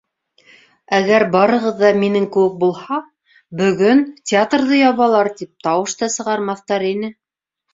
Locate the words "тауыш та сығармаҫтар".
5.69-6.91